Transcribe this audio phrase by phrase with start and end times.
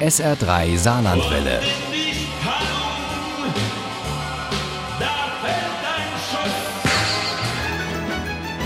[0.00, 1.60] SR3 Saarlandwelle.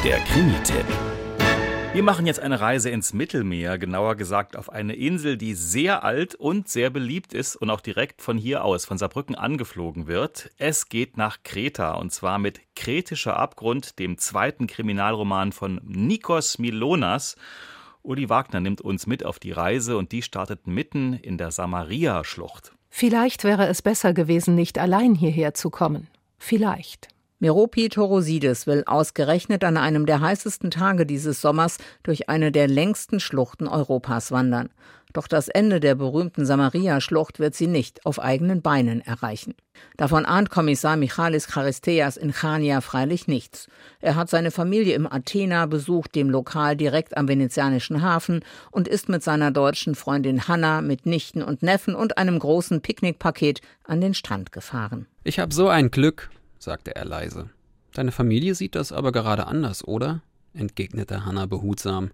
[0.02, 0.86] Der Krimi-Tipp.
[1.92, 6.34] Wir machen jetzt eine Reise ins Mittelmeer, genauer gesagt auf eine Insel, die sehr alt
[6.34, 10.50] und sehr beliebt ist und auch direkt von hier aus, von Saarbrücken angeflogen wird.
[10.56, 17.36] Es geht nach Kreta und zwar mit Kretischer Abgrund, dem zweiten Kriminalroman von Nikos Milonas.
[18.08, 22.72] Uli Wagner nimmt uns mit auf die Reise und die startet mitten in der Samaria-Schlucht.
[22.88, 26.08] Vielleicht wäre es besser gewesen, nicht allein hierher zu kommen.
[26.38, 27.08] Vielleicht.
[27.38, 33.20] Meropi Torosides will ausgerechnet an einem der heißesten Tage dieses Sommers durch eine der längsten
[33.20, 34.70] Schluchten Europas wandern.
[35.12, 39.54] Doch das Ende der berühmten Samaria-Schlucht wird sie nicht auf eigenen Beinen erreichen.
[39.96, 43.68] Davon ahnt Kommissar Michalis Charisteas in Chania freilich nichts.
[44.00, 49.08] Er hat seine Familie im Athena besucht, dem Lokal direkt am venezianischen Hafen, und ist
[49.08, 54.14] mit seiner deutschen Freundin Hanna, mit Nichten und Neffen und einem großen Picknickpaket an den
[54.14, 55.06] Strand gefahren.
[55.24, 57.48] Ich hab so ein Glück, sagte er leise.
[57.94, 60.22] Deine Familie sieht das aber gerade anders, oder?
[60.54, 62.10] entgegnete Hannah behutsam.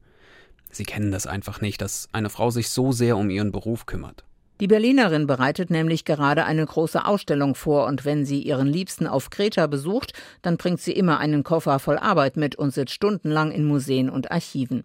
[0.74, 4.24] Sie kennen das einfach nicht, dass eine Frau sich so sehr um ihren Beruf kümmert.
[4.60, 9.30] Die Berlinerin bereitet nämlich gerade eine große Ausstellung vor und wenn sie ihren Liebsten auf
[9.30, 13.64] Kreta besucht, dann bringt sie immer einen Koffer voll Arbeit mit und sitzt stundenlang in
[13.64, 14.84] Museen und Archiven.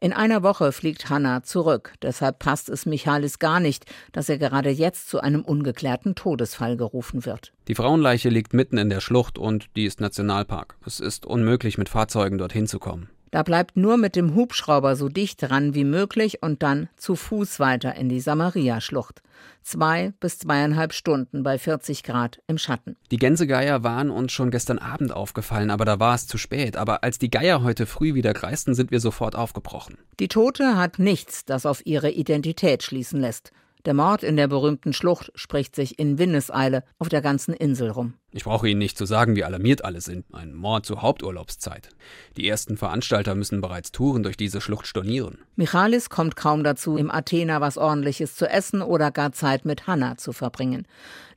[0.00, 1.92] In einer Woche fliegt Hanna zurück.
[2.02, 7.26] Deshalb passt es Michalis gar nicht, dass er gerade jetzt zu einem ungeklärten Todesfall gerufen
[7.26, 7.52] wird.
[7.68, 10.76] Die Frauenleiche liegt mitten in der Schlucht und die ist Nationalpark.
[10.86, 13.08] Es ist unmöglich, mit Fahrzeugen dorthin zu kommen.
[13.30, 17.60] Da bleibt nur mit dem Hubschrauber so dicht dran wie möglich und dann zu Fuß
[17.60, 19.22] weiter in die Samaria-Schlucht.
[19.62, 22.96] Zwei bis zweieinhalb Stunden bei 40 Grad im Schatten.
[23.10, 26.76] Die Gänsegeier waren uns schon gestern Abend aufgefallen, aber da war es zu spät.
[26.76, 29.98] Aber als die Geier heute früh wieder kreisten, sind wir sofort aufgebrochen.
[30.20, 33.52] Die Tote hat nichts, das auf ihre Identität schließen lässt.
[33.88, 38.12] Der Mord in der berühmten Schlucht spricht sich in Windeseile auf der ganzen Insel rum.
[38.32, 40.26] Ich brauche Ihnen nicht zu sagen, wie alarmiert alle sind.
[40.30, 41.88] Ein Mord zur Haupturlaubszeit.
[42.36, 45.38] Die ersten Veranstalter müssen bereits Touren durch diese Schlucht stornieren.
[45.56, 50.18] Michalis kommt kaum dazu, im Athena was ordentliches zu essen oder gar Zeit mit Hanna
[50.18, 50.86] zu verbringen.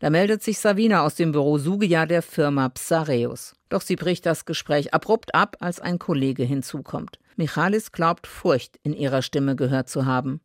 [0.02, 3.54] Da meldet sich Savina aus dem Büro Sugia der Firma Psareus.
[3.70, 7.18] Doch sie bricht das Gespräch abrupt ab, als ein Kollege hinzukommt.
[7.38, 10.42] Michalis glaubt, Furcht in ihrer Stimme gehört zu haben.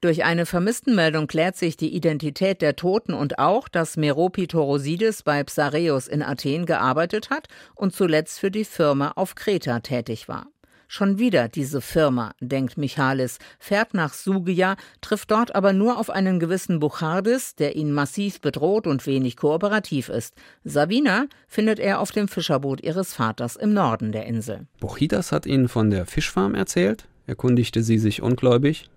[0.00, 5.42] Durch eine Vermisstenmeldung klärt sich die Identität der Toten und auch, dass Meropi Torosides bei
[5.42, 10.46] Psareus in Athen gearbeitet hat und zuletzt für die Firma auf Kreta tätig war.
[10.90, 16.40] Schon wieder diese Firma, denkt Michalis, fährt nach Sugia, trifft dort aber nur auf einen
[16.40, 20.34] gewissen Buchardis, der ihn massiv bedroht und wenig kooperativ ist.
[20.64, 24.66] Savina findet er auf dem Fischerboot ihres Vaters im Norden der Insel.
[24.80, 27.06] Buchidas hat Ihnen von der Fischfarm erzählt?
[27.26, 28.88] erkundigte sie sich ungläubig.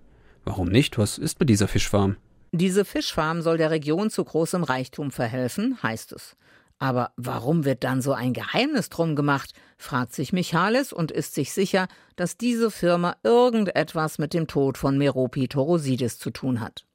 [0.43, 0.97] Warum nicht?
[0.97, 2.17] Was ist mit dieser Fischfarm?
[2.51, 6.35] Diese Fischfarm soll der Region zu großem Reichtum verhelfen, heißt es.
[6.79, 9.53] Aber warum wird dann so ein Geheimnis drum gemacht?
[9.77, 14.97] fragt sich Michalis und ist sich sicher, dass diese Firma irgendetwas mit dem Tod von
[14.97, 16.85] Meropi Torosides zu tun hat.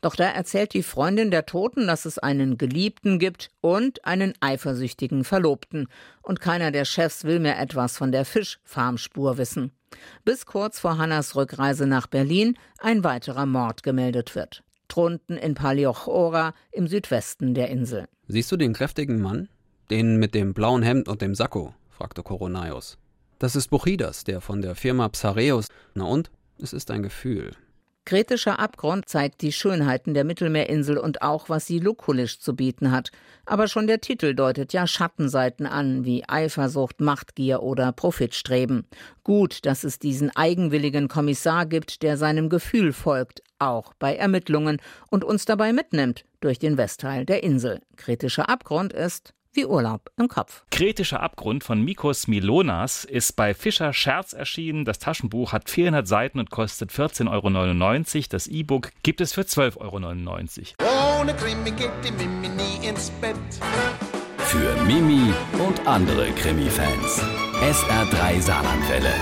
[0.00, 5.24] Doch da erzählt die Freundin der Toten, dass es einen Geliebten gibt und einen eifersüchtigen
[5.24, 5.88] Verlobten.
[6.22, 9.72] Und keiner der Chefs will mehr etwas von der Fischfarmspur wissen.
[10.24, 14.62] Bis kurz vor Hannas Rückreise nach Berlin ein weiterer Mord gemeldet wird.
[14.88, 18.06] Drunten in Paliochora im Südwesten der Insel.
[18.26, 19.48] Siehst du den kräftigen Mann?
[19.90, 21.74] Den mit dem blauen Hemd und dem Sakko?
[21.90, 22.98] fragte Koronaios.
[23.38, 25.68] Das ist Buchidas, der von der Firma Psareus.
[25.94, 26.30] Na und?
[26.60, 27.52] Es ist ein Gefühl.
[28.08, 33.10] Kretischer Abgrund zeigt die Schönheiten der Mittelmeerinsel und auch, was sie lukulisch zu bieten hat.
[33.44, 38.86] Aber schon der Titel deutet ja Schattenseiten an, wie Eifersucht, Machtgier oder Profitstreben.
[39.24, 44.78] Gut, dass es diesen eigenwilligen Kommissar gibt, der seinem Gefühl folgt, auch bei Ermittlungen
[45.10, 47.82] und uns dabei mitnimmt durch den Westteil der Insel.
[47.96, 50.64] Kritischer Abgrund ist wie Urlaub im Kopf.
[50.70, 54.84] Kritischer Abgrund von Mikos Milonas ist bei Fischer Scherz erschienen.
[54.84, 58.26] Das Taschenbuch hat 400 Seiten und kostet 14,99 Euro.
[58.30, 61.20] Das E-Book gibt es für 12,99 Euro.
[61.20, 63.36] Ohne Krimi geht die Mimi nie ins Bett.
[64.38, 65.32] Für Mimi
[65.66, 67.22] und andere Krimi-Fans.
[67.60, 69.12] SR3 Saarlandwelle.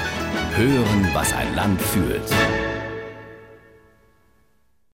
[0.55, 2.23] Hören, was ein Land fühlt.